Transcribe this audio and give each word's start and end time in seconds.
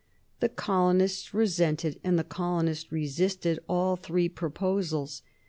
The 0.39 0.49
colonists 0.49 1.31
resented 1.31 1.99
and 2.03 2.17
the 2.17 2.23
colonists 2.23 2.91
resisted 2.91 3.59
all 3.69 3.95
three 3.95 4.29
proposals. 4.29 5.21